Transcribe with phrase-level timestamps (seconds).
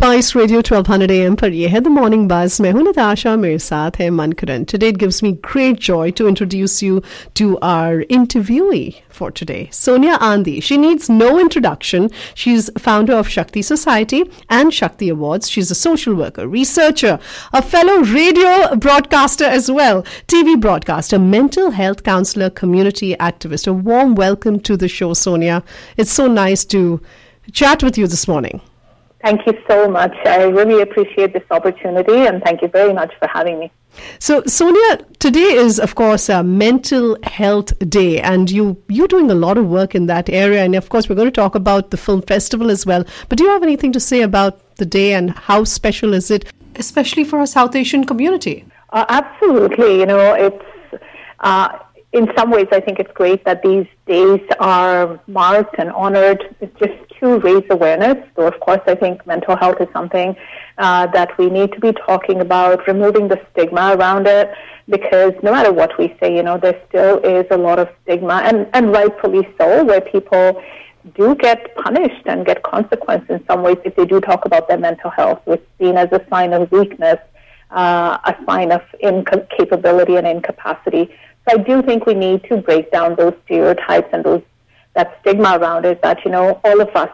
[0.00, 2.50] Spice Radio 1200 AM for the morning buzz.
[2.50, 6.28] बस मैं हूं नताशा मेरे साथ है Mankaran today it gives me great to to
[6.28, 7.02] introduce you
[7.36, 9.68] to our interviewee for today.
[9.70, 10.62] Sonia Andhi.
[10.62, 12.08] She needs no introduction.
[12.34, 14.22] She's founder of Shakti Society
[14.58, 15.50] and Shakti Awards.
[15.50, 17.18] She's a social worker, researcher,
[17.52, 23.68] a fellow radio broadcaster as well, TV broadcaster, mental health counselor, community activist.
[23.68, 25.62] A warm welcome to the show, Sonia.
[25.98, 27.00] It's so nice to
[27.52, 28.69] chat with you this morning.
[29.22, 30.14] Thank you so much.
[30.24, 33.70] I really appreciate this opportunity and thank you very much for having me.
[34.18, 39.34] So, Sonia, today is, of course, a Mental Health Day, and you you're doing a
[39.34, 40.62] lot of work in that area.
[40.62, 43.04] And of course, we're going to talk about the film festival as well.
[43.28, 46.52] But do you have anything to say about the day and how special is it,
[46.76, 48.64] especially for our South Asian community?
[48.90, 49.98] Uh, absolutely.
[49.98, 50.64] You know, it's.
[51.40, 51.78] Uh,
[52.12, 56.56] in some ways, I think it's great that these days are marked and honored.
[56.78, 58.16] Just to raise awareness.
[58.34, 60.34] So, of course, I think mental health is something
[60.78, 64.52] uh, that we need to be talking about, removing the stigma around it,
[64.88, 68.42] because no matter what we say, you know, there still is a lot of stigma,
[68.44, 70.62] and, and rightfully so, where people
[71.14, 74.78] do get punished and get consequence in some ways if they do talk about their
[74.78, 77.18] mental health, which is seen as a sign of weakness,
[77.70, 81.10] uh, a sign of incapability and incapacity.
[81.47, 84.41] So I do think we need to break down those stereotypes and those
[84.95, 87.09] that stigma around it that, you know, all of us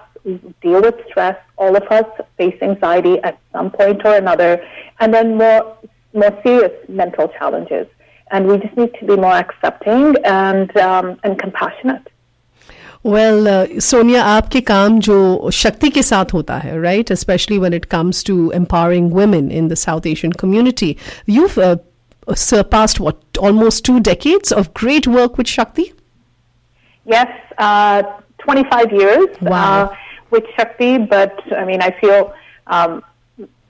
[0.61, 2.05] deal with stress, all of us
[2.37, 4.63] face anxiety at some point or another,
[4.99, 5.77] and then more,
[6.13, 7.87] more serious mental challenges.
[8.29, 12.07] And we just need to be more accepting and, um, and compassionate.
[13.03, 17.09] Well, uh, Sonia, आपके काम जो शक्ति के साथ होता है, right?
[17.09, 20.97] Especially when it comes to empowering women in the South Asian community.
[21.25, 21.77] You've uh,
[22.34, 25.92] surpassed what almost two decades of great work with Shakti.
[27.04, 28.02] Yes, uh,
[28.38, 29.84] 25 years wow.
[29.84, 29.96] uh,
[30.30, 32.34] with Shakti, but I mean, I feel
[32.66, 33.04] um,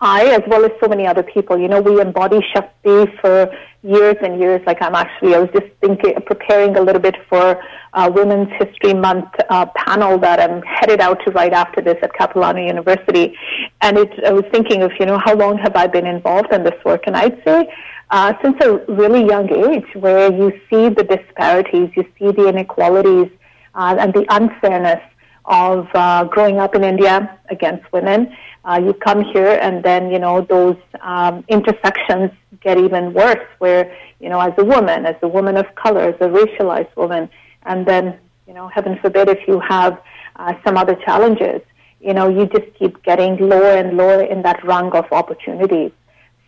[0.00, 3.50] I, as well as so many other people, you know, we embody Shakti for
[3.82, 4.60] years and years.
[4.66, 7.62] Like I'm actually, I was just thinking, preparing a little bit for
[7.94, 12.12] uh, Women's History Month uh, panel that I'm headed out to right after this at
[12.12, 13.34] Capilano University.
[13.80, 16.62] And it, I was thinking of, you know, how long have I been involved in
[16.62, 17.04] this work?
[17.06, 17.72] And I'd say
[18.10, 23.30] uh, since a really young age, where you see the disparities, you see the inequalities,
[23.74, 25.02] uh, and the unfairness
[25.44, 28.34] of uh, growing up in India against women.
[28.64, 32.30] Uh, you come here, and then you know those um, intersections
[32.60, 33.46] get even worse.
[33.58, 37.28] Where you know, as a woman, as a woman of color, as a racialized woman,
[37.64, 40.00] and then you know, heaven forbid, if you have
[40.36, 41.60] uh, some other challenges,
[42.00, 45.90] you know, you just keep getting lower and lower in that rung of opportunities.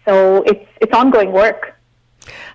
[0.08, 1.74] So it's it's ongoing work.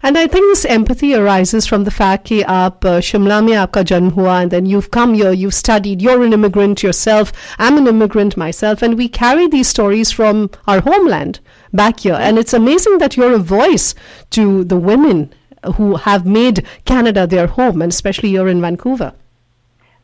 [0.02, 4.12] And I think this empathy arises from the fact that aap Shimla mein aapka janm
[4.14, 8.36] hua and then you've come here, you've studied, you're an immigrant yourself, I'm an immigrant
[8.36, 11.40] myself, and we carry these stories from our homeland
[11.72, 12.18] back here.
[12.20, 13.96] And it's amazing that you're a voice
[14.32, 15.34] to the women
[15.76, 19.14] who have made Canada their home, and especially here in Vancouver.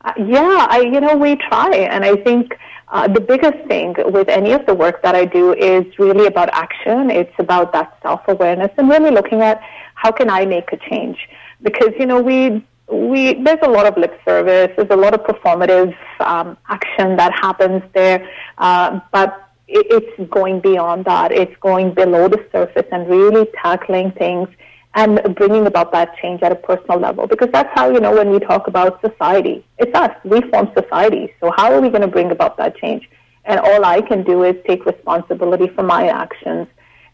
[0.06, 1.76] Uh, yeah, I, you know, we try.
[1.76, 2.58] And I think
[2.92, 6.50] uh, the biggest thing with any of the work that I do is really about
[6.50, 7.12] action.
[7.12, 9.62] It's about that self awareness and really looking at
[9.94, 11.30] how can I make a change?
[11.62, 15.22] Because you know we we there's a lot of lip service, there's a lot of
[15.22, 18.28] performative um, action that happens there,
[18.58, 19.86] uh, but it,
[20.18, 21.32] it's going beyond that.
[21.32, 24.50] It's going below the surface and really tackling things
[24.95, 28.31] and bringing about that change at a personal level because that's how you know when
[28.31, 32.09] we talk about society it's us we form society so how are we going to
[32.09, 33.09] bring about that change
[33.45, 36.67] and all i can do is take responsibility for my actions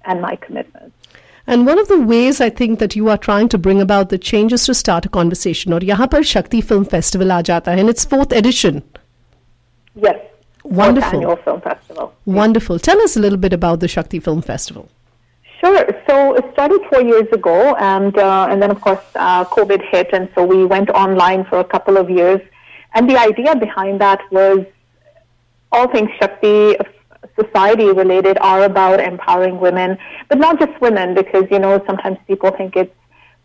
[0.04, 0.94] and my commitments
[1.46, 4.18] and one of the ways I think that you are trying to bring about the
[4.18, 5.72] change is to start a conversation.
[5.72, 8.82] और यहाँ पर Shakti Film Festival आ जाता है, and its fourth edition.
[9.96, 10.20] Yes.
[10.62, 11.18] Wonderful.
[11.18, 12.12] Annual film festival.
[12.26, 12.78] Wonderful.
[12.78, 14.88] Tell us a little bit about the Shakti Film Festival.
[15.60, 15.84] Sure.
[16.39, 20.29] It started four years ago, and uh, and then of course uh, COVID hit, and
[20.35, 22.41] so we went online for a couple of years.
[22.93, 24.59] And the idea behind that was
[25.71, 26.75] all things Shakti
[27.41, 29.97] society related are about empowering women,
[30.29, 32.93] but not just women, because, you know, sometimes people think it's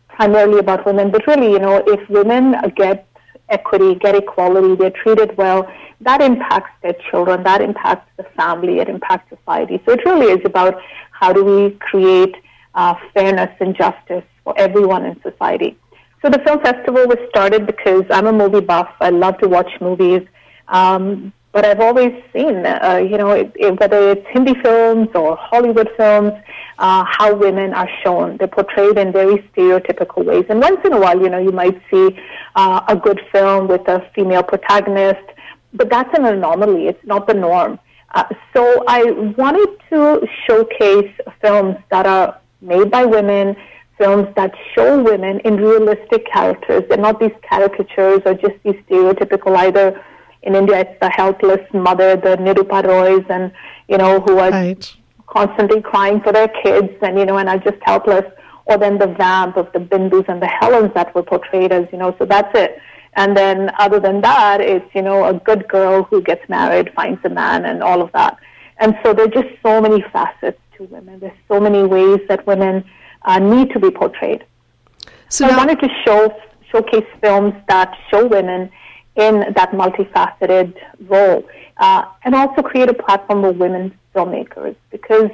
[0.09, 3.06] primarily about women, but really, you know, if women get
[3.49, 5.70] equity, get equality, they're treated well,
[6.00, 9.82] that impacts their children, that impacts the family, it impacts society.
[9.85, 10.81] So it really is about
[11.11, 12.37] how do we create
[12.75, 15.76] uh, fairness and justice for everyone in society.
[16.22, 18.90] So the film festival was started because I'm a movie buff.
[19.00, 20.22] I love to watch movies.
[20.69, 25.37] Um, but I've always seen, uh, you know, it, it, whether it's Hindi films or
[25.37, 26.32] Hollywood films,
[26.78, 28.37] uh, how women are shown.
[28.37, 30.44] They're portrayed in very stereotypical ways.
[30.49, 32.17] And once in a while, you know, you might see
[32.55, 35.26] uh, a good film with a female protagonist,
[35.72, 36.87] but that's an anomaly.
[36.87, 37.81] It's not the norm.
[38.14, 38.25] Uh,
[38.55, 43.57] so I wanted to showcase films that are made by women,
[43.99, 46.83] films that show women in realistic characters.
[46.89, 50.03] They're not these caricatures or just these stereotypical either.
[50.43, 53.53] In India, it's the helpless mother, the Nirupa Roys, and
[53.89, 54.97] you know who are right.
[55.27, 58.25] constantly crying for their kids, and you know, and are just helpless.
[58.65, 61.99] Or then the vamp of the Bindus and the Helens that were portrayed as, you
[61.99, 62.15] know.
[62.19, 62.79] So that's it.
[63.15, 67.21] And then other than that, it's, you know, a good girl who gets married, finds
[67.25, 68.39] a man, and all of that.
[68.79, 71.21] And so there are just so many facets to women.
[71.21, 72.85] There's so many ways that women
[73.23, 74.44] uh, need to be portrayed.
[75.29, 76.35] So, so I wanted to show
[76.73, 78.71] showcase films that show women
[79.17, 80.75] in that multifaceted
[81.09, 81.44] role,
[81.79, 85.31] uh, and also create a platform for women filmmakers because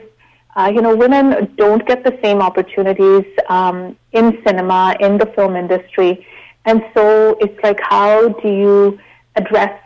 [0.56, 5.56] uh, you know women don't get the same opportunities um, in cinema in the film
[5.56, 6.26] industry
[6.66, 8.98] and so it's like, how do you
[9.36, 9.80] address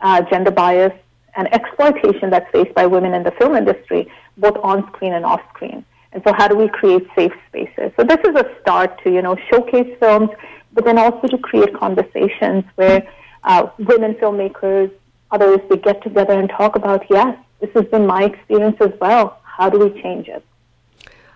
[0.00, 0.92] uh, gender bias
[1.36, 4.08] and exploitation that's faced by women in the film industry,
[4.40, 5.84] both on screen and off screen?
[6.12, 7.92] And so, how do we create safe spaces?
[7.96, 10.30] So, this is a start to, you know, showcase films,
[10.72, 13.06] but then also to create conversations where
[13.44, 14.90] uh, women filmmakers,
[15.30, 19.38] others, they get together and talk about, yes, this has been my experience as well.
[19.44, 20.44] How do we change it?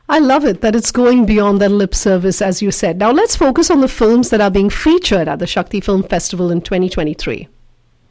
[0.09, 2.99] I love it that it's going beyond that lip service, as you said.
[2.99, 6.51] Now let's focus on the films that are being featured at the Shakti Film Festival
[6.51, 7.49] in 2023.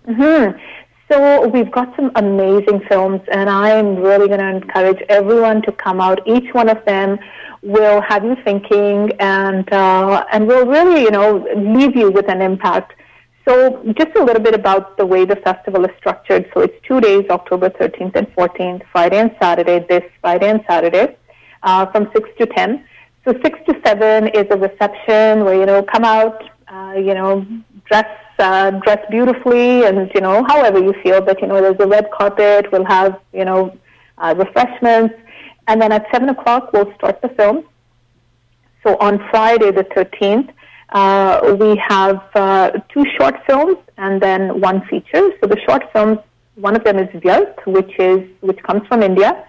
[0.08, 0.60] Mm-hmm.
[1.12, 5.72] So we've got some amazing films, and I am really going to encourage everyone to
[5.72, 6.26] come out.
[6.26, 7.20] Each one of them
[7.62, 12.42] will have you thinking, and uh, and will really, you know, leave you with an
[12.42, 12.94] impact.
[13.46, 16.50] So just a little bit about the way the festival is structured.
[16.54, 19.86] So it's two days, October 13th and 14th, Friday and Saturday.
[19.90, 21.18] This Friday and Saturday
[21.64, 22.86] uh, from 6 to 10.
[23.26, 27.46] So 6 to 7 is a reception where, you know, come out, uh, you know,
[27.86, 28.08] dress
[28.40, 31.22] uh, dress beautifully and, you know, however you feel.
[31.22, 32.72] But, you know, there's a red carpet.
[32.72, 33.78] We'll have, you know,
[34.18, 35.16] uh, refreshments.
[35.68, 37.66] And then at 7 o'clock, we'll start the film.
[38.84, 40.50] So on Friday the 13th,
[40.90, 45.32] uh, we have uh, two short films and then one feature.
[45.40, 46.20] So the short films,
[46.56, 49.44] one of them is Vyarth, which is which comes from India,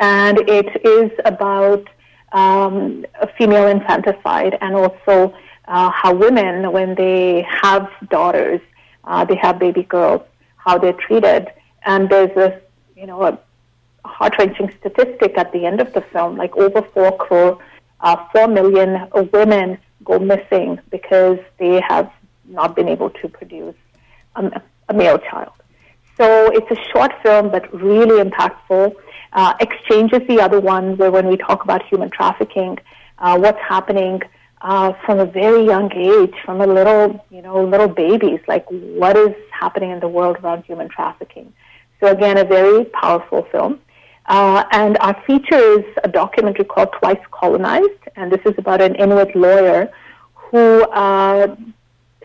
[0.00, 1.86] and it is about
[2.32, 5.34] um, a female infanticide and also
[5.66, 8.60] uh, how women, when they have daughters,
[9.04, 10.22] uh, they have baby girls,
[10.56, 11.48] how they're treated.
[11.84, 12.60] And there's a,
[12.96, 13.38] you know, a
[14.04, 17.58] heart-wrenching statistic at the end of the film, like over four crore,
[18.00, 22.10] uh, four million women go missing because they have
[22.44, 23.74] not been able to produce
[24.36, 25.52] a, a male child.
[26.16, 28.94] So it's a short film, but really impactful.
[29.32, 32.78] Uh, exchange is the other one where when we talk about human trafficking,
[33.18, 34.22] uh, what's happening
[34.62, 39.16] uh, from a very young age, from a little, you know, little babies, like what
[39.16, 41.52] is happening in the world around human trafficking.
[42.00, 43.80] So again, a very powerful film.
[44.26, 48.94] Uh, and our feature is a documentary called Twice Colonized, and this is about an
[48.96, 49.92] Inuit lawyer
[50.34, 51.54] who uh,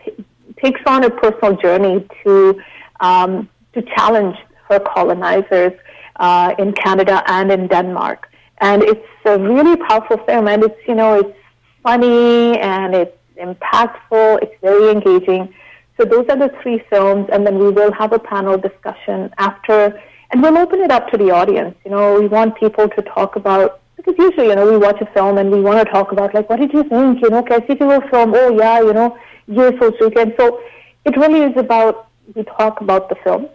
[0.04, 0.24] t-
[0.60, 2.60] takes on a personal journey to
[3.00, 4.36] um, to challenge
[4.68, 5.72] her colonizers
[6.16, 8.28] uh, in Canada and in Denmark.
[8.58, 11.38] And it's a really powerful film, and it's you know it's
[11.82, 14.42] funny and it's impactful.
[14.42, 15.52] It's very engaging.
[15.98, 20.00] So those are the three films, and then we will have a panel discussion after,
[20.30, 21.76] and we'll open it up to the audience.
[21.84, 25.06] You know, we want people to talk about because usually, you know, we watch a
[25.12, 27.20] film and we want to talk about like, what did you think?
[27.22, 28.32] You know, I see you film?
[28.34, 30.60] Oh yeah, you know, yes, so and so
[31.04, 33.48] it really is about we talk about the film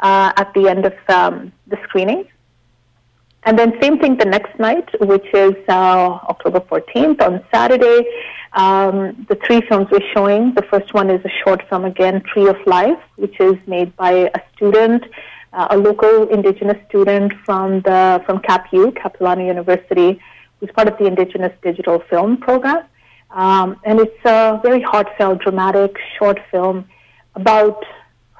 [0.00, 2.28] uh, at the end of um, the screening.
[3.44, 8.06] And then same thing the next night, which is uh, October 14th on Saturday.
[8.52, 10.54] Um, the three films we're showing.
[10.54, 14.30] The first one is a short film again, Tree of Life, which is made by
[14.34, 15.04] a student,
[15.52, 20.20] uh, a local indigenous student from the from CapU, Capilano University,
[20.58, 22.84] who's part of the Indigenous Digital Film Program.
[23.30, 26.88] Um, and it's a very heartfelt, dramatic short film
[27.34, 27.84] about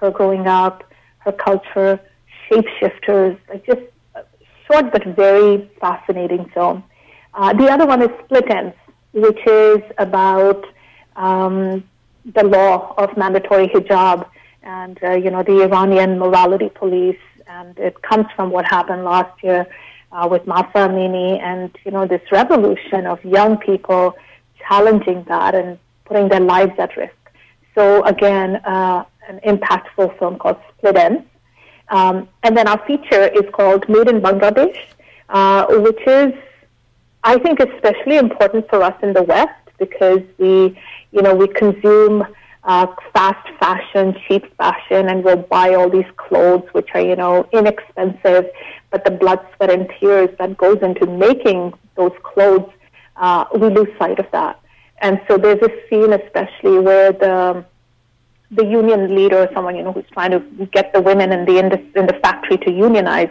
[0.00, 0.84] her growing up,
[1.18, 2.00] her culture,
[2.48, 3.82] shapeshifters, like just
[4.68, 6.84] short but very fascinating film.
[7.34, 8.74] Uh, the other one is Split Ends,
[9.12, 10.64] which is about
[11.16, 11.84] um,
[12.34, 14.28] the law of mandatory hijab
[14.62, 19.42] and uh, you know the Iranian morality police, and it comes from what happened last
[19.42, 19.66] year
[20.12, 24.14] uh, with Mahsa Amini, and you know this revolution of young people
[24.68, 27.14] challenging that and putting their lives at risk.
[27.74, 31.24] So again, uh, an impactful film called Split Ends.
[31.90, 34.78] Um, and then our feature is called Made in Bangladesh,
[35.28, 36.32] uh, which is,
[37.24, 40.78] I think, especially important for us in the West because we,
[41.12, 42.26] you know, we consume
[42.64, 47.48] uh, fast fashion, cheap fashion, and we'll buy all these clothes which are, you know,
[47.52, 48.46] inexpensive,
[48.90, 52.70] but the blood, sweat, and tears that goes into making those clothes,
[53.16, 54.60] uh, we lose sight of that.
[55.00, 57.64] And so there's a scene, especially where the
[58.50, 61.68] the union leader, someone you know who's trying to get the women in the in
[61.68, 63.30] the, in the factory to unionize,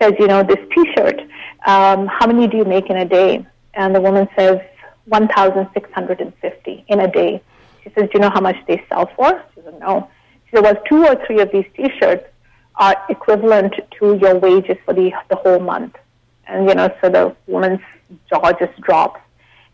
[0.00, 1.20] says, you know, this T-shirt,
[1.66, 3.46] um, how many do you make in a day?
[3.74, 4.60] And the woman says,
[5.06, 7.42] 1,650 in a day.
[7.82, 9.42] She says, do you know how much they sell for?
[9.54, 10.08] She said, no.
[10.46, 12.24] She said, well, two or three of these T-shirts
[12.76, 15.96] are equivalent to your wages for the, the whole month.
[16.46, 17.80] And, you know, so the woman's
[18.28, 19.20] jaw just drops.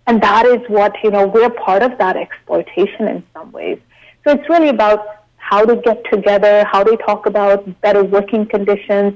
[0.06, 3.78] And that is what, you know, we're part of that exploitation in some ways.
[4.24, 5.04] So it's really about
[5.36, 9.14] how to get together, how they talk about better working conditions.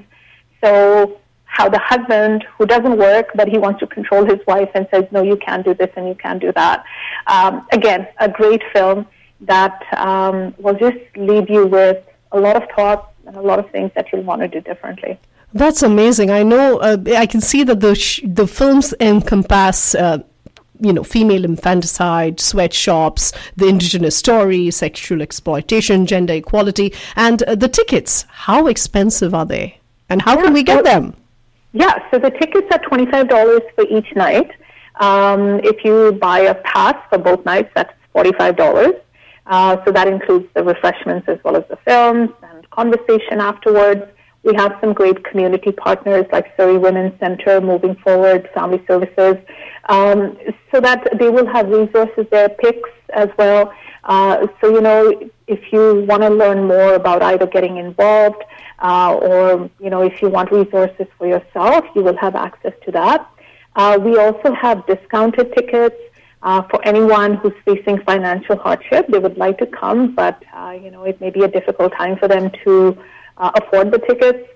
[0.62, 4.88] So how the husband who doesn't work but he wants to control his wife and
[4.90, 6.84] says no you can't do this and you can't do that.
[7.28, 9.06] Um, again a great film
[9.42, 11.98] that um, will just leave you with
[12.32, 15.18] a lot of thoughts and a lot of things that you'll want to do differently.
[15.52, 16.30] That's amazing.
[16.30, 20.18] I know uh, i can see that the sh- the films encompass uh,
[20.80, 27.68] you know, female infanticide, sweatshops, the indigenous story, sexual exploitation, gender equality, and uh, the
[27.68, 28.26] tickets.
[28.28, 29.78] How expensive are they?
[30.08, 31.14] And how yeah, can we get them?
[31.72, 34.50] Yeah, so the tickets are $25 for each night.
[34.96, 39.00] Um, if you buy a pass for both nights, that's $45.
[39.46, 44.04] Uh, so that includes the refreshments as well as the films and conversation afterwards.
[44.44, 49.36] We have some great community partners like Surrey Women's Center, Moving Forward, Family Services,
[49.88, 50.36] um,
[50.70, 53.72] so that they will have resources there, PICS as well.
[54.04, 58.42] Uh, so, you know, if you want to learn more about either getting involved
[58.80, 62.92] uh, or, you know, if you want resources for yourself, you will have access to
[62.92, 63.26] that.
[63.76, 65.96] Uh, we also have discounted tickets
[66.42, 69.06] uh, for anyone who's facing financial hardship.
[69.08, 72.18] They would like to come, but, uh, you know, it may be a difficult time
[72.18, 72.98] for them to
[73.38, 74.48] uh, afford the tickets.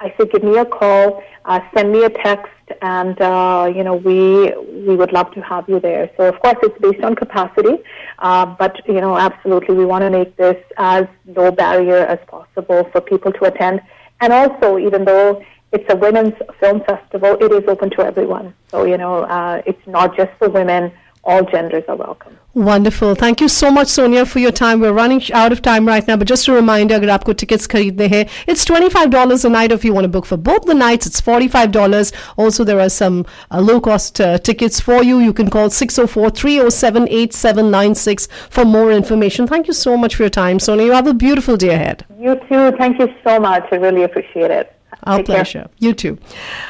[0.00, 2.50] I say, give me a call, uh, send me a text,
[2.82, 4.52] and uh, you know we
[4.86, 6.10] we would love to have you there.
[6.16, 7.78] So of course it's based on capacity,
[8.18, 12.88] uh, but you know absolutely we want to make this as low barrier as possible
[12.92, 13.80] for people to attend.
[14.20, 18.54] And also, even though it's a women's film festival, it is open to everyone.
[18.68, 20.92] So you know uh, it's not just for women
[21.23, 22.35] all genders are welcome.
[22.55, 23.13] Wonderful.
[23.15, 24.79] Thank you so much, Sonia, for your time.
[24.79, 28.07] We're running out of time right now, but just a reminder, अगर आपको tickets खरीदने
[28.13, 31.05] हैं, it's $25 a night if you want to book for both the nights.
[31.05, 32.11] It's $45.
[32.37, 35.19] Also, there are some uh, low-cost uh, tickets for you.
[35.19, 39.45] You can call 604-307-8796 for more information.
[39.47, 40.85] Thank you so much for your time, Sonia.
[40.85, 42.03] You have a beautiful day ahead.
[42.17, 42.71] You too.
[42.83, 43.65] Thank you so much.
[43.71, 44.75] I really appreciate it.
[45.03, 45.59] Our Take pleasure.
[45.59, 45.69] Care.
[45.77, 46.17] You too.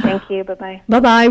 [0.01, 0.43] Thank you.
[0.43, 0.81] Bye-bye.
[0.87, 1.27] Bye-bye.